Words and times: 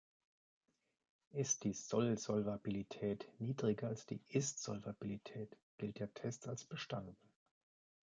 Ist 1.29 1.63
die 1.63 1.73
Soll-Solvabilität 1.73 3.31
niedriger 3.37 3.89
als 3.89 4.07
die 4.07 4.19
Ist-Solvabilität, 4.29 5.55
gilt 5.77 5.99
der 5.99 6.11
Test 6.11 6.47
als 6.47 6.65
bestanden. 6.65 7.15